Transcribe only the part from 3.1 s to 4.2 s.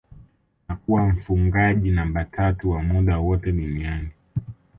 wote duniani